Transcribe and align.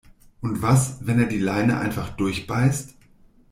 Und 0.41 0.63
was, 0.63 1.05
wenn 1.05 1.19
er 1.19 1.27
die 1.27 1.37
Leine 1.37 1.77
einfach 1.77 2.09
durchbeißt? 2.09 2.95